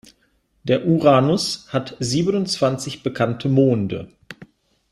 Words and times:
Der 0.63 0.87
Uranus 0.87 1.67
hat 1.71 1.95
siebenundzwanzig 1.99 3.03
bekannte 3.03 3.49
Monde. 3.49 4.09